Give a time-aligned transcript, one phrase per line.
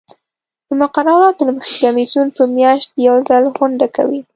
[0.67, 4.21] د مقرراتو له مخې کمیسیون په میاشت کې یو ځل غونډه کوي.